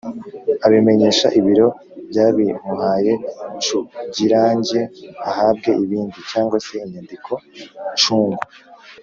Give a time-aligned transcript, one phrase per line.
[0.65, 1.67] abimenyesha ibiro
[2.09, 3.13] byabimuhaye
[3.63, 4.79] cugirange
[5.29, 7.31] ahabwe ibindi cg se inyandiko
[7.95, 8.43] ncungu